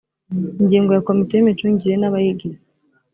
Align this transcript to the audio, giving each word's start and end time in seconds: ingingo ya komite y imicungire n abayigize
ingingo 0.61 0.91
ya 0.93 1.05
komite 1.07 1.31
y 1.35 1.41
imicungire 1.43 1.95
n 1.97 2.03
abayigize 2.09 2.63